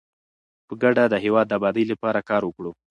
په 0.67 0.73
ګډه 0.81 1.03
د 1.09 1.15
هیواد 1.23 1.45
د 1.49 1.51
ابادۍ 1.59 1.83
لپاره 1.91 2.25
کار 2.29 2.41
وکړو. 2.45 2.71